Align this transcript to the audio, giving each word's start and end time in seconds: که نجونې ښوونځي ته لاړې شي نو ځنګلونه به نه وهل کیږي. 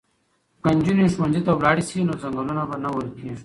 که 0.63 0.69
نجونې 0.75 1.05
ښوونځي 1.13 1.41
ته 1.45 1.51
لاړې 1.65 1.83
شي 1.89 1.99
نو 2.07 2.13
ځنګلونه 2.21 2.63
به 2.69 2.75
نه 2.83 2.89
وهل 2.93 3.07
کیږي. 3.17 3.35